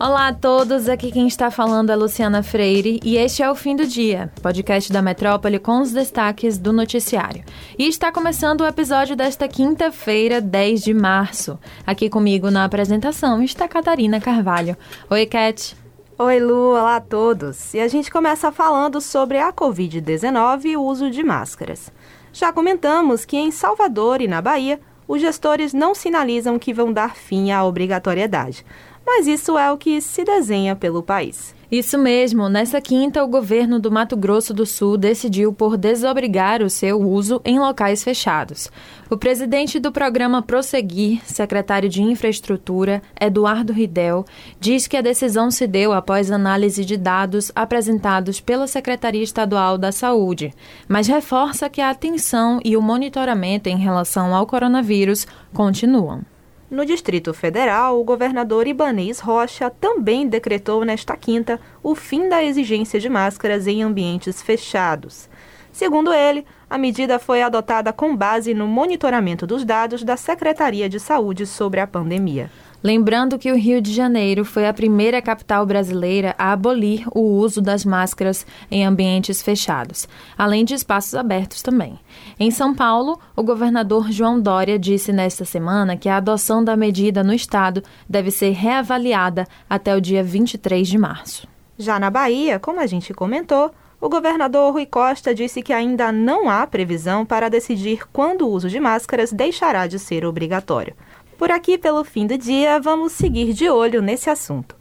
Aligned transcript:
Olá 0.00 0.28
a 0.28 0.32
todos, 0.32 0.88
aqui 0.88 1.10
quem 1.10 1.26
está 1.26 1.50
falando 1.50 1.90
é 1.90 1.96
Luciana 1.96 2.40
Freire 2.40 3.00
e 3.02 3.16
este 3.16 3.42
é 3.42 3.50
o 3.50 3.54
Fim 3.56 3.74
do 3.74 3.84
Dia, 3.84 4.32
podcast 4.40 4.92
da 4.92 5.02
Metrópole 5.02 5.58
com 5.58 5.80
os 5.80 5.90
destaques 5.90 6.56
do 6.56 6.72
noticiário. 6.72 7.42
E 7.76 7.88
está 7.88 8.12
começando 8.12 8.60
o 8.60 8.66
episódio 8.66 9.16
desta 9.16 9.48
quinta-feira, 9.48 10.40
10 10.40 10.84
de 10.84 10.94
março. 10.94 11.58
Aqui 11.84 12.08
comigo 12.08 12.48
na 12.48 12.64
apresentação 12.64 13.42
está 13.42 13.66
Catarina 13.66 14.20
Carvalho. 14.20 14.76
Oi, 15.10 15.26
Cat. 15.26 15.76
Oi, 16.16 16.38
Lu, 16.38 16.76
olá 16.76 16.94
a 16.94 17.00
todos. 17.00 17.74
E 17.74 17.80
a 17.80 17.88
gente 17.88 18.08
começa 18.08 18.52
falando 18.52 19.00
sobre 19.00 19.38
a 19.38 19.52
Covid-19 19.52 20.64
e 20.66 20.76
o 20.76 20.82
uso 20.84 21.10
de 21.10 21.24
máscaras. 21.24 21.92
Já 22.32 22.52
comentamos 22.52 23.24
que 23.24 23.36
em 23.36 23.50
Salvador 23.50 24.22
e 24.22 24.28
na 24.28 24.40
Bahia, 24.40 24.78
os 25.08 25.20
gestores 25.20 25.72
não 25.72 25.92
sinalizam 25.92 26.56
que 26.56 26.72
vão 26.72 26.92
dar 26.92 27.16
fim 27.16 27.50
à 27.50 27.64
obrigatoriedade 27.64 28.64
mas 29.08 29.26
isso 29.26 29.56
é 29.56 29.72
o 29.72 29.78
que 29.78 30.02
se 30.02 30.22
desenha 30.22 30.76
pelo 30.76 31.02
país. 31.02 31.54
Isso 31.72 31.98
mesmo, 31.98 32.46
nesta 32.48 32.78
quinta, 32.78 33.24
o 33.24 33.28
governo 33.28 33.78
do 33.78 33.90
Mato 33.90 34.16
Grosso 34.16 34.52
do 34.52 34.66
Sul 34.66 34.98
decidiu 34.98 35.50
por 35.50 35.78
desobrigar 35.78 36.62
o 36.62 36.68
seu 36.68 37.00
uso 37.00 37.40
em 37.42 37.58
locais 37.58 38.04
fechados. 38.04 38.70
O 39.08 39.16
presidente 39.16 39.80
do 39.80 39.90
programa 39.90 40.42
Prosseguir, 40.42 41.22
secretário 41.24 41.88
de 41.88 42.02
Infraestrutura, 42.02 43.02
Eduardo 43.18 43.72
Ridel, 43.72 44.26
diz 44.60 44.86
que 44.86 44.96
a 44.96 45.02
decisão 45.02 45.50
se 45.50 45.66
deu 45.66 45.94
após 45.94 46.30
análise 46.30 46.84
de 46.84 46.98
dados 46.98 47.50
apresentados 47.54 48.40
pela 48.40 48.66
Secretaria 48.66 49.22
Estadual 49.22 49.78
da 49.78 49.90
Saúde, 49.90 50.52
mas 50.86 51.06
reforça 51.06 51.70
que 51.70 51.80
a 51.80 51.88
atenção 51.88 52.60
e 52.62 52.76
o 52.76 52.82
monitoramento 52.82 53.70
em 53.70 53.78
relação 53.78 54.34
ao 54.34 54.46
coronavírus 54.46 55.26
continuam. 55.54 56.22
No 56.70 56.84
Distrito 56.84 57.32
Federal, 57.32 57.98
o 57.98 58.04
governador 58.04 58.66
Ibanês 58.66 59.20
Rocha 59.20 59.70
também 59.70 60.28
decretou 60.28 60.84
nesta 60.84 61.16
quinta 61.16 61.58
o 61.82 61.94
fim 61.94 62.28
da 62.28 62.44
exigência 62.44 63.00
de 63.00 63.08
máscaras 63.08 63.66
em 63.66 63.82
ambientes 63.82 64.42
fechados. 64.42 65.30
Segundo 65.72 66.12
ele, 66.12 66.44
a 66.68 66.76
medida 66.76 67.18
foi 67.18 67.40
adotada 67.40 67.90
com 67.90 68.14
base 68.14 68.52
no 68.52 68.66
monitoramento 68.66 69.46
dos 69.46 69.64
dados 69.64 70.02
da 70.02 70.16
Secretaria 70.16 70.90
de 70.90 71.00
Saúde 71.00 71.46
sobre 71.46 71.80
a 71.80 71.86
pandemia. 71.86 72.50
Lembrando 72.82 73.38
que 73.38 73.50
o 73.50 73.56
Rio 73.56 73.80
de 73.80 73.92
Janeiro 73.92 74.44
foi 74.44 74.68
a 74.68 74.72
primeira 74.72 75.20
capital 75.20 75.66
brasileira 75.66 76.34
a 76.38 76.52
abolir 76.52 77.06
o 77.12 77.20
uso 77.20 77.60
das 77.60 77.84
máscaras 77.84 78.46
em 78.70 78.86
ambientes 78.86 79.42
fechados, 79.42 80.08
além 80.36 80.64
de 80.64 80.74
espaços 80.74 81.16
abertos 81.16 81.60
também. 81.60 81.98
Em 82.38 82.52
São 82.52 82.72
Paulo, 82.72 83.18
o 83.34 83.42
governador 83.42 84.12
João 84.12 84.40
Dória 84.40 84.78
disse 84.78 85.12
nesta 85.12 85.44
semana 85.44 85.96
que 85.96 86.08
a 86.08 86.18
adoção 86.18 86.62
da 86.62 86.76
medida 86.76 87.24
no 87.24 87.34
estado 87.34 87.82
deve 88.08 88.30
ser 88.30 88.50
reavaliada 88.50 89.44
até 89.68 89.96
o 89.96 90.00
dia 90.00 90.22
23 90.22 90.86
de 90.86 90.98
março. 90.98 91.48
Já 91.76 91.98
na 91.98 92.10
Bahia, 92.10 92.60
como 92.60 92.78
a 92.78 92.86
gente 92.86 93.12
comentou, 93.12 93.72
o 94.00 94.08
governador 94.08 94.72
Rui 94.72 94.86
Costa 94.86 95.34
disse 95.34 95.60
que 95.60 95.72
ainda 95.72 96.12
não 96.12 96.48
há 96.48 96.64
previsão 96.68 97.26
para 97.26 97.48
decidir 97.48 98.06
quando 98.12 98.42
o 98.42 98.50
uso 98.50 98.68
de 98.68 98.78
máscaras 98.78 99.32
deixará 99.32 99.88
de 99.88 99.98
ser 99.98 100.24
obrigatório. 100.24 100.94
Por 101.38 101.52
aqui, 101.52 101.78
pelo 101.78 102.02
fim 102.02 102.26
do 102.26 102.36
dia, 102.36 102.80
vamos 102.80 103.12
seguir 103.12 103.52
de 103.52 103.70
olho 103.70 104.02
nesse 104.02 104.28
assunto. 104.28 104.74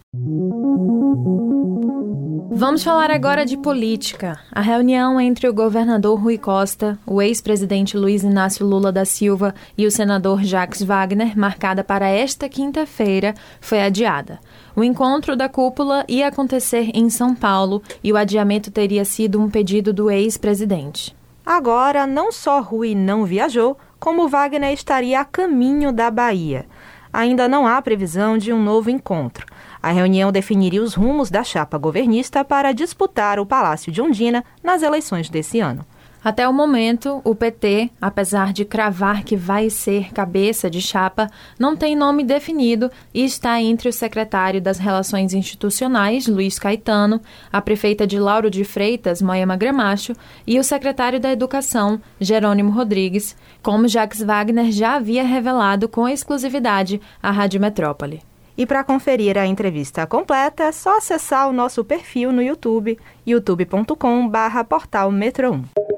Vamos 2.49 2.83
falar 2.83 3.11
agora 3.11 3.45
de 3.45 3.55
política. 3.55 4.39
A 4.51 4.61
reunião 4.61 5.21
entre 5.21 5.47
o 5.47 5.53
governador 5.53 6.19
Rui 6.19 6.39
Costa, 6.39 6.97
o 7.05 7.21
ex-presidente 7.21 7.95
Luiz 7.95 8.23
Inácio 8.23 8.65
Lula 8.65 8.91
da 8.91 9.05
Silva 9.05 9.53
e 9.77 9.85
o 9.85 9.91
senador 9.91 10.43
Jacques 10.43 10.81
Wagner, 10.81 11.37
marcada 11.37 11.83
para 11.83 12.09
esta 12.09 12.49
quinta-feira, 12.49 13.35
foi 13.61 13.79
adiada. 13.79 14.39
O 14.75 14.83
encontro 14.83 15.35
da 15.35 15.47
cúpula 15.47 16.03
ia 16.07 16.27
acontecer 16.27 16.89
em 16.91 17.07
São 17.11 17.35
Paulo 17.35 17.83
e 18.03 18.11
o 18.11 18.17
adiamento 18.17 18.71
teria 18.71 19.05
sido 19.05 19.39
um 19.39 19.47
pedido 19.47 19.93
do 19.93 20.09
ex-presidente. 20.09 21.15
Agora, 21.45 22.07
não 22.07 22.31
só 22.31 22.59
Rui 22.59 22.95
não 22.95 23.23
viajou, 23.23 23.77
como 23.99 24.27
Wagner 24.27 24.73
estaria 24.73 25.19
a 25.19 25.25
caminho 25.25 25.91
da 25.91 26.09
Bahia. 26.09 26.65
Ainda 27.11 27.47
não 27.47 27.65
há 27.65 27.81
previsão 27.81 28.37
de 28.37 28.53
um 28.53 28.61
novo 28.61 28.89
encontro. 28.89 29.45
A 29.81 29.91
reunião 29.91 30.31
definiria 30.31 30.83
os 30.83 30.93
rumos 30.93 31.29
da 31.29 31.43
chapa 31.43 31.77
governista 31.77 32.43
para 32.43 32.73
disputar 32.73 33.39
o 33.39 33.45
Palácio 33.45 33.91
de 33.91 34.01
Ondina 34.01 34.43
nas 34.61 34.81
eleições 34.81 35.29
desse 35.29 35.59
ano. 35.59 35.85
Até 36.27 36.45
o 36.45 36.51
momento, 36.51 37.21
o 37.23 37.33
PT, 37.33 37.89
apesar 38.01 38.51
de 38.51 38.65
cravar 38.65 39.23
que 39.23 39.37
vai 39.37 39.69
ser 39.69 40.11
cabeça 40.11 40.69
de 40.69 40.81
chapa, 40.81 41.29
não 41.57 41.73
tem 41.73 41.95
nome 41.95 42.21
definido 42.21 42.91
e 43.13 43.23
está 43.23 43.61
entre 43.61 43.87
o 43.87 43.93
secretário 43.93 44.61
das 44.61 44.77
Relações 44.77 45.33
Institucionais, 45.33 46.27
Luiz 46.27 46.59
Caetano, 46.59 47.21
a 47.49 47.61
prefeita 47.61 48.05
de 48.05 48.19
Lauro 48.19 48.51
de 48.51 48.65
Freitas, 48.65 49.21
Moema 49.21 49.55
Gramacho, 49.55 50.11
e 50.45 50.59
o 50.59 50.65
secretário 50.65 51.17
da 51.17 51.31
Educação, 51.31 51.97
Jerônimo 52.19 52.71
Rodrigues, 52.71 53.33
como 53.63 53.87
Jacques 53.87 54.21
Wagner 54.21 54.69
já 54.69 54.95
havia 54.95 55.23
revelado 55.23 55.87
com 55.87 56.09
exclusividade 56.09 56.99
à 57.23 57.31
Rádio 57.31 57.61
Metrópole. 57.61 58.21
E 58.57 58.65
para 58.65 58.83
conferir 58.83 59.37
a 59.37 59.45
entrevista 59.45 60.05
completa, 60.05 60.63
é 60.63 60.71
só 60.73 60.97
acessar 60.97 61.47
o 61.47 61.53
nosso 61.53 61.85
perfil 61.85 62.33
no 62.33 62.41
YouTube, 62.41 62.99
youtube.com/portal 63.25 65.09
Metro 65.09 65.53
1. 65.53 65.96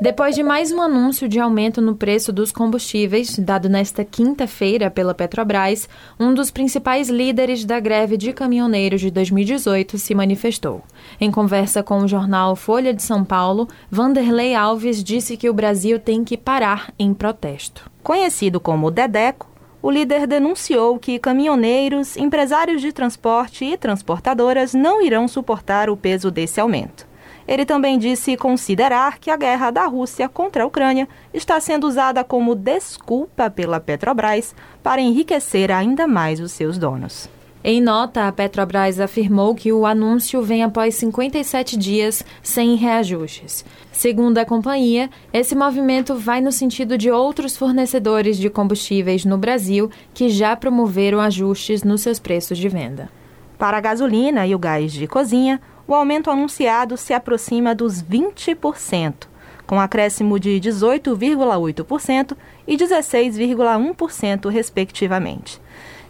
Depois 0.00 0.36
de 0.36 0.44
mais 0.44 0.70
um 0.70 0.80
anúncio 0.80 1.28
de 1.28 1.40
aumento 1.40 1.80
no 1.80 1.96
preço 1.96 2.32
dos 2.32 2.52
combustíveis, 2.52 3.36
dado 3.36 3.68
nesta 3.68 4.04
quinta-feira 4.04 4.88
pela 4.88 5.12
Petrobras, 5.12 5.88
um 6.20 6.32
dos 6.32 6.52
principais 6.52 7.08
líderes 7.08 7.64
da 7.64 7.80
greve 7.80 8.16
de 8.16 8.32
caminhoneiros 8.32 9.00
de 9.00 9.10
2018 9.10 9.98
se 9.98 10.14
manifestou. 10.14 10.84
Em 11.20 11.32
conversa 11.32 11.82
com 11.82 11.98
o 11.98 12.06
jornal 12.06 12.54
Folha 12.54 12.94
de 12.94 13.02
São 13.02 13.24
Paulo, 13.24 13.66
Vanderlei 13.90 14.54
Alves 14.54 15.02
disse 15.02 15.36
que 15.36 15.50
o 15.50 15.54
Brasil 15.54 15.98
tem 15.98 16.22
que 16.22 16.36
parar 16.36 16.94
em 16.96 17.12
protesto. 17.12 17.90
Conhecido 18.00 18.60
como 18.60 18.92
Dedeco, 18.92 19.50
o 19.82 19.90
líder 19.90 20.28
denunciou 20.28 20.96
que 20.96 21.18
caminhoneiros, 21.18 22.16
empresários 22.16 22.80
de 22.80 22.92
transporte 22.92 23.64
e 23.64 23.76
transportadoras 23.76 24.74
não 24.74 25.02
irão 25.02 25.26
suportar 25.26 25.90
o 25.90 25.96
peso 25.96 26.30
desse 26.30 26.60
aumento. 26.60 27.07
Ele 27.48 27.64
também 27.64 27.98
disse 27.98 28.36
considerar 28.36 29.18
que 29.18 29.30
a 29.30 29.36
guerra 29.36 29.70
da 29.70 29.86
Rússia 29.86 30.28
contra 30.28 30.64
a 30.64 30.66
Ucrânia 30.66 31.08
está 31.32 31.58
sendo 31.58 31.86
usada 31.86 32.22
como 32.22 32.54
desculpa 32.54 33.48
pela 33.48 33.80
Petrobras 33.80 34.54
para 34.82 35.00
enriquecer 35.00 35.72
ainda 35.72 36.06
mais 36.06 36.40
os 36.40 36.52
seus 36.52 36.76
donos. 36.76 37.26
Em 37.64 37.80
nota, 37.80 38.28
a 38.28 38.32
Petrobras 38.32 39.00
afirmou 39.00 39.54
que 39.54 39.72
o 39.72 39.84
anúncio 39.84 40.42
vem 40.42 40.62
após 40.62 40.94
57 40.94 41.76
dias 41.76 42.24
sem 42.42 42.76
reajustes. 42.76 43.64
Segundo 43.90 44.38
a 44.38 44.44
companhia, 44.44 45.10
esse 45.32 45.56
movimento 45.56 46.14
vai 46.14 46.40
no 46.40 46.52
sentido 46.52 46.96
de 46.96 47.10
outros 47.10 47.56
fornecedores 47.56 48.36
de 48.36 48.48
combustíveis 48.48 49.24
no 49.24 49.38
Brasil 49.38 49.90
que 50.14 50.28
já 50.28 50.54
promoveram 50.54 51.18
ajustes 51.18 51.82
nos 51.82 52.02
seus 52.02 52.20
preços 52.20 52.58
de 52.58 52.68
venda. 52.68 53.10
Para 53.58 53.78
a 53.78 53.80
gasolina 53.80 54.46
e 54.46 54.54
o 54.54 54.58
gás 54.58 54.92
de 54.92 55.08
cozinha, 55.08 55.60
o 55.88 55.94
aumento 55.94 56.30
anunciado 56.30 56.96
se 56.98 57.14
aproxima 57.14 57.74
dos 57.74 58.02
20%, 58.02 59.26
com 59.66 59.80
acréscimo 59.80 60.38
de 60.38 60.60
18,8% 60.60 62.36
e 62.66 62.76
16,1%, 62.76 64.50
respectivamente. 64.50 65.58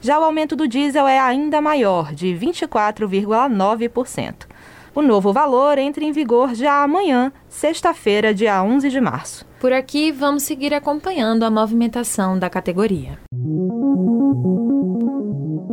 Já 0.00 0.18
o 0.18 0.24
aumento 0.24 0.56
do 0.56 0.66
diesel 0.66 1.06
é 1.06 1.20
ainda 1.20 1.60
maior, 1.60 2.12
de 2.12 2.26
24,9%. 2.28 4.48
O 4.94 5.02
novo 5.02 5.32
valor 5.32 5.78
entra 5.78 6.02
em 6.02 6.10
vigor 6.10 6.54
já 6.54 6.82
amanhã, 6.82 7.30
sexta-feira, 7.48 8.34
dia 8.34 8.60
11 8.62 8.90
de 8.90 9.00
março. 9.00 9.46
Por 9.60 9.72
aqui, 9.72 10.10
vamos 10.10 10.42
seguir 10.42 10.74
acompanhando 10.74 11.44
a 11.44 11.50
movimentação 11.50 12.36
da 12.36 12.50
categoria. 12.50 13.16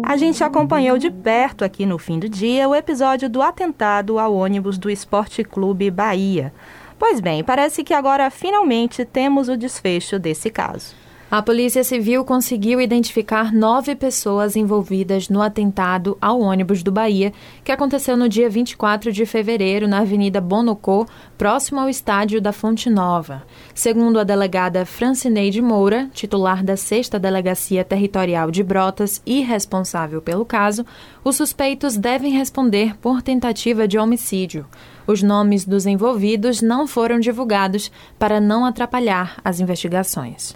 A 0.04 0.18
gente 0.18 0.44
acompanhou 0.44 0.98
de 0.98 1.10
perto 1.10 1.64
aqui 1.64 1.86
no 1.86 1.98
fim 1.98 2.20
do 2.20 2.28
dia 2.28 2.68
o 2.68 2.76
episódio 2.76 3.30
do 3.30 3.42
atentado 3.42 4.20
ao 4.20 4.34
ônibus 4.36 4.78
do 4.78 4.90
Esporte 4.90 5.44
Clube 5.44 5.90
Bahia. 5.90 6.54
Pois 6.98 7.20
bem, 7.20 7.44
parece 7.44 7.84
que 7.84 7.94
agora 7.94 8.30
finalmente 8.30 9.06
temos 9.06 9.50
o 9.50 9.58
desfecho 9.58 10.18
desse 10.18 10.50
caso. 10.50 11.05
A 11.36 11.42
Polícia 11.42 11.84
Civil 11.84 12.24
conseguiu 12.24 12.80
identificar 12.80 13.52
nove 13.52 13.94
pessoas 13.94 14.56
envolvidas 14.56 15.28
no 15.28 15.42
atentado 15.42 16.18
ao 16.22 16.40
ônibus 16.40 16.82
do 16.82 16.94
Bahia, 16.94 17.34
que 17.62 17.74
aconteceu 17.74 18.16
no 18.16 18.30
dia 18.30 18.50
24 18.50 19.12
de 19.12 19.26
fevereiro 19.26 19.86
na 19.86 20.00
Avenida 20.00 20.40
Bonocô, 20.40 21.06
próximo 21.38 21.82
ao 21.82 21.90
estádio 21.90 22.40
da 22.40 22.54
Fonte 22.54 22.90
Nova. 22.90 23.44
Segundo 23.74 24.18
a 24.18 24.24
delegada 24.24 24.86
Francineide 24.86 25.62
Moura, 25.62 26.10
titular 26.14 26.64
da 26.64 26.78
6 26.78 27.10
Delegacia 27.10 27.84
Territorial 27.84 28.50
de 28.50 28.64
Brotas 28.64 29.22
e 29.26 29.42
responsável 29.42 30.22
pelo 30.22 30.46
caso, 30.46 30.86
os 31.22 31.36
suspeitos 31.36 31.98
devem 31.98 32.32
responder 32.32 32.96
por 33.00 33.22
tentativa 33.22 33.86
de 33.86 33.98
homicídio. 33.98 34.66
Os 35.06 35.22
nomes 35.22 35.66
dos 35.66 35.86
envolvidos 35.86 36.62
não 36.62 36.88
foram 36.88 37.20
divulgados 37.20 37.92
para 38.18 38.40
não 38.40 38.64
atrapalhar 38.64 39.36
as 39.44 39.60
investigações. 39.60 40.56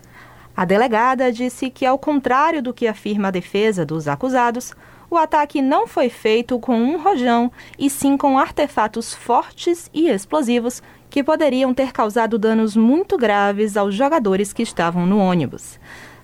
A 0.59 0.65
delegada 0.65 1.31
disse 1.31 1.69
que, 1.69 1.85
ao 1.85 1.97
contrário 1.97 2.61
do 2.61 2.73
que 2.73 2.85
afirma 2.85 3.29
a 3.29 3.31
defesa 3.31 3.85
dos 3.85 4.09
acusados, 4.09 4.73
o 5.09 5.15
ataque 5.15 5.61
não 5.61 5.87
foi 5.87 6.09
feito 6.09 6.59
com 6.59 6.75
um 6.75 7.01
rojão, 7.01 7.49
e 7.77 7.89
sim 7.89 8.17
com 8.17 8.37
artefatos 8.37 9.13
fortes 9.13 9.89
e 9.93 10.09
explosivos 10.09 10.83
que 11.09 11.23
poderiam 11.23 11.73
ter 11.73 11.93
causado 11.93 12.37
danos 12.37 12.75
muito 12.75 13.17
graves 13.17 13.77
aos 13.77 13.95
jogadores 13.95 14.51
que 14.51 14.61
estavam 14.61 15.05
no 15.05 15.17
ônibus. 15.17 15.79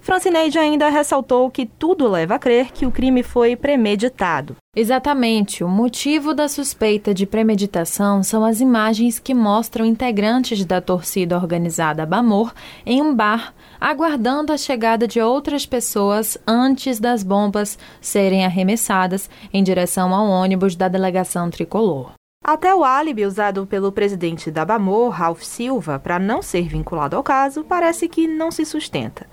Francineide 0.05 0.59
ainda 0.59 0.87
ressaltou 0.87 1.49
que 1.49 1.65
tudo 1.65 2.07
leva 2.07 2.35
a 2.35 2.39
crer 2.39 2.71
que 2.71 2.85
o 2.85 2.91
crime 2.91 3.23
foi 3.23 3.55
premeditado. 3.55 4.55
Exatamente. 4.75 5.63
O 5.63 5.67
motivo 5.67 6.31
da 6.31 6.47
suspeita 6.47 7.11
de 7.11 7.25
premeditação 7.25 8.21
são 8.21 8.45
as 8.45 8.61
imagens 8.61 9.17
que 9.17 9.33
mostram 9.33 9.83
integrantes 9.83 10.63
da 10.63 10.79
torcida 10.79 11.35
organizada 11.35 12.05
Bamor 12.05 12.53
em 12.85 13.01
um 13.01 13.15
bar, 13.15 13.51
aguardando 13.81 14.53
a 14.53 14.57
chegada 14.57 15.07
de 15.07 15.19
outras 15.19 15.65
pessoas 15.65 16.37
antes 16.45 16.99
das 16.99 17.23
bombas 17.23 17.75
serem 17.99 18.45
arremessadas 18.45 19.27
em 19.51 19.63
direção 19.63 20.13
ao 20.13 20.27
ônibus 20.27 20.75
da 20.75 20.87
delegação 20.87 21.49
tricolor. 21.49 22.11
Até 22.43 22.75
o 22.75 22.83
álibi 22.83 23.25
usado 23.25 23.65
pelo 23.65 23.91
presidente 23.91 24.51
da 24.51 24.63
Bamor, 24.63 25.09
Ralph 25.09 25.41
Silva, 25.41 25.97
para 25.97 26.19
não 26.19 26.43
ser 26.43 26.67
vinculado 26.67 27.15
ao 27.15 27.23
caso, 27.23 27.63
parece 27.63 28.07
que 28.07 28.27
não 28.27 28.51
se 28.51 28.63
sustenta. 28.65 29.25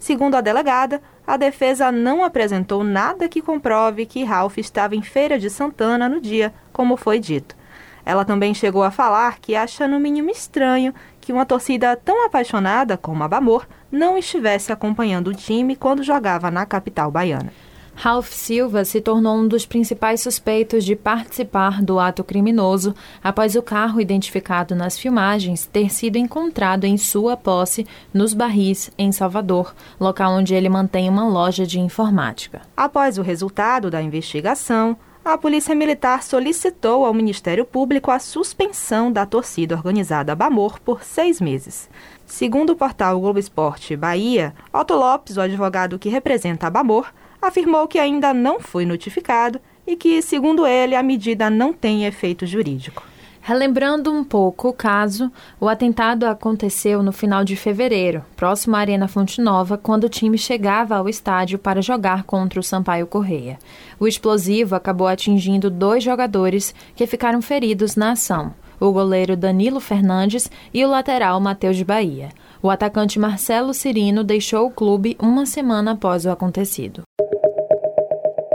Segundo 0.00 0.34
a 0.34 0.40
delegada, 0.40 1.02
a 1.26 1.36
defesa 1.36 1.92
não 1.92 2.24
apresentou 2.24 2.82
nada 2.82 3.28
que 3.28 3.42
comprove 3.42 4.06
que 4.06 4.24
Ralph 4.24 4.56
estava 4.56 4.96
em 4.96 5.02
Feira 5.02 5.38
de 5.38 5.50
Santana 5.50 6.08
no 6.08 6.22
dia, 6.22 6.54
como 6.72 6.96
foi 6.96 7.18
dito. 7.18 7.54
Ela 8.02 8.24
também 8.24 8.54
chegou 8.54 8.82
a 8.82 8.90
falar 8.90 9.38
que 9.40 9.54
acha 9.54 9.86
no 9.86 10.00
mínimo 10.00 10.30
estranho 10.30 10.94
que 11.20 11.34
uma 11.34 11.44
torcida 11.44 11.94
tão 11.96 12.24
apaixonada 12.24 12.96
como 12.96 13.22
a 13.22 13.28
Bamor 13.28 13.66
não 13.92 14.16
estivesse 14.16 14.72
acompanhando 14.72 15.28
o 15.28 15.34
time 15.34 15.76
quando 15.76 16.02
jogava 16.02 16.50
na 16.50 16.64
capital 16.64 17.10
baiana. 17.10 17.52
Ralph 18.02 18.32
Silva 18.32 18.82
se 18.82 18.98
tornou 18.98 19.36
um 19.36 19.46
dos 19.46 19.66
principais 19.66 20.22
suspeitos 20.22 20.86
de 20.86 20.96
participar 20.96 21.82
do 21.82 21.98
ato 21.98 22.24
criminoso 22.24 22.94
após 23.22 23.54
o 23.56 23.62
carro 23.62 24.00
identificado 24.00 24.74
nas 24.74 24.98
filmagens 24.98 25.66
ter 25.66 25.92
sido 25.92 26.16
encontrado 26.16 26.84
em 26.84 26.96
sua 26.96 27.36
posse 27.36 27.86
nos 28.10 28.32
Barris, 28.32 28.90
em 28.96 29.12
Salvador, 29.12 29.74
local 30.00 30.32
onde 30.32 30.54
ele 30.54 30.70
mantém 30.70 31.10
uma 31.10 31.28
loja 31.28 31.66
de 31.66 31.78
informática. 31.78 32.62
Após 32.74 33.18
o 33.18 33.22
resultado 33.22 33.90
da 33.90 34.00
investigação, 34.00 34.96
a 35.22 35.36
Polícia 35.36 35.74
Militar 35.74 36.22
solicitou 36.22 37.04
ao 37.04 37.12
Ministério 37.12 37.66
Público 37.66 38.10
a 38.10 38.18
suspensão 38.18 39.12
da 39.12 39.26
torcida 39.26 39.74
organizada 39.74 40.34
Bamor 40.34 40.80
por 40.80 41.04
seis 41.04 41.38
meses. 41.38 41.90
Segundo 42.24 42.70
o 42.70 42.76
portal 42.76 43.20
Globo 43.20 43.38
Esporte 43.38 43.94
Bahia, 43.94 44.54
Otto 44.72 44.94
Lopes, 44.94 45.36
o 45.36 45.42
advogado 45.42 45.98
que 45.98 46.08
representa 46.08 46.66
a 46.66 46.70
Bamor, 46.70 47.12
afirmou 47.40 47.88
que 47.88 47.98
ainda 47.98 48.34
não 48.34 48.60
foi 48.60 48.84
notificado 48.84 49.60
e 49.86 49.96
que, 49.96 50.20
segundo 50.22 50.66
ele, 50.66 50.94
a 50.94 51.02
medida 51.02 51.50
não 51.50 51.72
tem 51.72 52.04
efeito 52.04 52.46
jurídico. 52.46 53.02
Relembrando 53.42 54.12
um 54.12 54.22
pouco 54.22 54.68
o 54.68 54.72
caso, 54.72 55.32
o 55.58 55.66
atentado 55.66 56.26
aconteceu 56.26 57.02
no 57.02 57.10
final 57.10 57.42
de 57.42 57.56
fevereiro, 57.56 58.22
próximo 58.36 58.76
à 58.76 58.80
Arena 58.80 59.08
Fonte 59.08 59.40
Nova, 59.40 59.78
quando 59.78 60.04
o 60.04 60.08
time 60.10 60.36
chegava 60.36 60.96
ao 60.96 61.08
estádio 61.08 61.58
para 61.58 61.80
jogar 61.80 62.24
contra 62.24 62.60
o 62.60 62.62
Sampaio 62.62 63.06
Correia. 63.06 63.58
O 63.98 64.06
explosivo 64.06 64.74
acabou 64.74 65.06
atingindo 65.06 65.70
dois 65.70 66.04
jogadores 66.04 66.74
que 66.94 67.06
ficaram 67.06 67.40
feridos 67.40 67.96
na 67.96 68.12
ação: 68.12 68.54
o 68.78 68.92
goleiro 68.92 69.36
Danilo 69.36 69.80
Fernandes 69.80 70.50
e 70.72 70.84
o 70.84 70.88
lateral 70.88 71.40
Matheus 71.40 71.80
Bahia. 71.82 72.28
O 72.62 72.68
atacante 72.68 73.18
Marcelo 73.18 73.72
Cirino 73.72 74.22
deixou 74.22 74.66
o 74.66 74.70
clube 74.70 75.16
uma 75.18 75.46
semana 75.46 75.92
após 75.92 76.26
o 76.26 76.30
acontecido. 76.30 77.02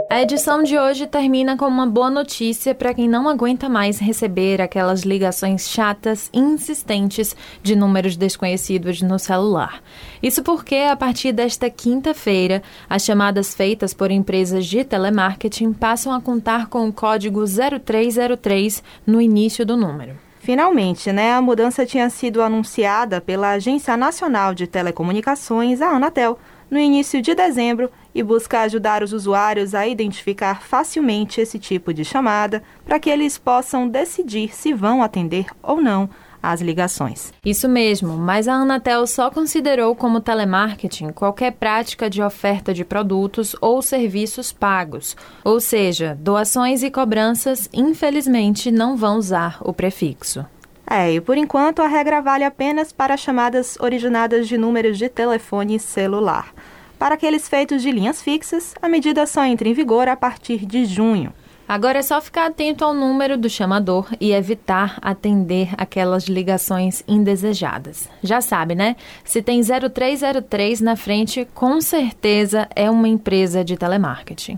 A 0.08 0.22
edição 0.22 0.62
de 0.62 0.78
hoje 0.78 1.06
termina 1.06 1.56
com 1.56 1.66
uma 1.66 1.86
boa 1.86 2.08
notícia 2.08 2.74
para 2.74 2.94
quem 2.94 3.08
não 3.08 3.28
aguenta 3.28 3.68
mais 3.68 3.98
receber 3.98 4.62
aquelas 4.62 5.02
ligações 5.02 5.68
chatas 5.68 6.30
insistentes 6.32 7.34
de 7.62 7.74
números 7.74 8.16
desconhecidos 8.16 9.02
no 9.02 9.18
celular. 9.18 9.82
Isso 10.22 10.42
porque, 10.42 10.76
a 10.76 10.96
partir 10.96 11.32
desta 11.32 11.68
quinta-feira, 11.68 12.62
as 12.88 13.04
chamadas 13.04 13.54
feitas 13.54 13.92
por 13.92 14.10
empresas 14.10 14.64
de 14.64 14.84
telemarketing 14.84 15.72
passam 15.72 16.12
a 16.12 16.20
contar 16.20 16.68
com 16.68 16.88
o 16.88 16.92
código 16.92 17.44
0303 17.44 18.82
no 19.04 19.20
início 19.20 19.66
do 19.66 19.76
número. 19.76 20.25
Finalmente, 20.46 21.10
né, 21.10 21.32
a 21.32 21.42
mudança 21.42 21.84
tinha 21.84 22.08
sido 22.08 22.40
anunciada 22.40 23.20
pela 23.20 23.50
Agência 23.50 23.96
Nacional 23.96 24.54
de 24.54 24.64
Telecomunicações, 24.64 25.82
a 25.82 25.88
Anatel, 25.88 26.38
no 26.70 26.78
início 26.78 27.20
de 27.20 27.34
dezembro 27.34 27.90
e 28.14 28.22
busca 28.22 28.60
ajudar 28.60 29.02
os 29.02 29.12
usuários 29.12 29.74
a 29.74 29.88
identificar 29.88 30.62
facilmente 30.62 31.40
esse 31.40 31.58
tipo 31.58 31.92
de 31.92 32.04
chamada 32.04 32.62
para 32.84 33.00
que 33.00 33.10
eles 33.10 33.36
possam 33.36 33.88
decidir 33.88 34.54
se 34.54 34.72
vão 34.72 35.02
atender 35.02 35.46
ou 35.60 35.80
não 35.82 36.08
as 36.52 36.60
ligações. 36.60 37.32
Isso 37.44 37.68
mesmo, 37.68 38.16
mas 38.16 38.46
a 38.48 38.54
Anatel 38.54 39.06
só 39.06 39.30
considerou 39.30 39.94
como 39.94 40.20
telemarketing 40.20 41.10
qualquer 41.10 41.52
prática 41.52 42.08
de 42.08 42.22
oferta 42.22 42.72
de 42.72 42.84
produtos 42.84 43.56
ou 43.60 43.82
serviços 43.82 44.52
pagos, 44.52 45.16
ou 45.44 45.60
seja, 45.60 46.16
doações 46.20 46.82
e 46.82 46.90
cobranças, 46.90 47.68
infelizmente, 47.72 48.70
não 48.70 48.96
vão 48.96 49.18
usar 49.18 49.58
o 49.60 49.72
prefixo. 49.72 50.44
É, 50.88 51.12
e 51.12 51.20
por 51.20 51.36
enquanto 51.36 51.82
a 51.82 51.88
regra 51.88 52.22
vale 52.22 52.44
apenas 52.44 52.92
para 52.92 53.16
chamadas 53.16 53.76
originadas 53.80 54.46
de 54.46 54.56
números 54.56 54.96
de 54.96 55.08
telefone 55.08 55.80
celular. 55.80 56.54
Para 56.96 57.16
aqueles 57.16 57.48
feitos 57.48 57.82
de 57.82 57.90
linhas 57.90 58.22
fixas, 58.22 58.74
a 58.80 58.88
medida 58.88 59.26
só 59.26 59.44
entra 59.44 59.68
em 59.68 59.74
vigor 59.74 60.08
a 60.08 60.16
partir 60.16 60.64
de 60.64 60.84
junho. 60.84 61.32
Agora 61.68 61.98
é 61.98 62.02
só 62.02 62.20
ficar 62.20 62.46
atento 62.46 62.84
ao 62.84 62.94
número 62.94 63.36
do 63.36 63.50
chamador 63.50 64.08
e 64.20 64.32
evitar 64.32 64.98
atender 65.02 65.70
aquelas 65.76 66.24
ligações 66.24 67.02
indesejadas. 67.08 68.08
Já 68.22 68.40
sabe, 68.40 68.74
né? 68.74 68.94
Se 69.24 69.42
tem 69.42 69.60
0303 69.62 70.80
na 70.80 70.94
frente, 70.94 71.46
com 71.54 71.80
certeza 71.80 72.68
é 72.74 72.88
uma 72.88 73.08
empresa 73.08 73.64
de 73.64 73.76
telemarketing. 73.76 74.56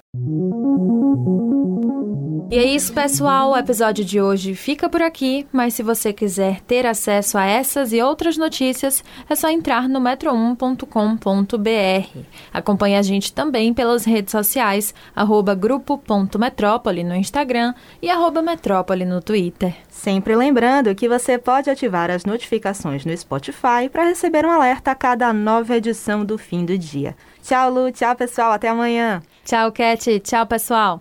E 2.51 2.57
é 2.57 2.65
isso, 2.65 2.95
pessoal. 2.95 3.51
O 3.51 3.57
episódio 3.59 4.03
de 4.03 4.23
hoje 4.23 4.55
fica 4.55 4.89
por 4.89 5.03
aqui, 5.03 5.47
mas 5.53 5.75
se 5.75 5.83
você 5.83 6.15
quiser 6.15 6.63
ter 6.63 6.87
acesso 6.87 7.37
a 7.37 7.45
essas 7.45 7.93
e 7.93 8.01
outras 8.01 8.39
notícias, 8.39 9.05
é 9.29 9.35
só 9.35 9.51
entrar 9.51 9.87
no 9.87 10.01
metro1.com.br. 10.01 12.19
Acompanhe 12.51 12.97
a 12.97 13.03
gente 13.03 13.35
também 13.35 13.75
pelas 13.75 14.07
redes 14.07 14.33
sociais, 14.33 14.95
arroba 15.15 15.55
grupo.metrópole 15.55 17.05
no 17.05 17.15
Instagram 17.15 17.75
e 18.01 18.09
arroba 18.09 18.41
metrópole 18.41 19.05
no 19.05 19.21
Twitter. 19.21 19.75
Sempre 19.91 20.35
lembrando 20.35 20.95
que 20.95 21.07
você 21.07 21.37
pode 21.37 21.69
ativar 21.69 22.11
as 22.11 22.25
notificações 22.25 23.05
no 23.05 23.15
Spotify 23.15 23.91
para 23.93 24.05
receber 24.05 24.47
um 24.47 24.51
alerta 24.51 24.93
a 24.93 24.95
cada 24.95 25.31
nova 25.35 25.77
edição 25.77 26.25
do 26.25 26.39
fim 26.39 26.65
do 26.65 26.79
dia. 26.79 27.15
Tchau, 27.43 27.71
Lu. 27.71 27.93
Tchau, 27.93 28.17
pessoal. 28.17 28.53
Até 28.53 28.69
amanhã. 28.69 29.23
Tchau, 29.49 29.73
Cat. 29.73 30.21
Tchau, 30.23 30.45
pessoal. 30.45 31.01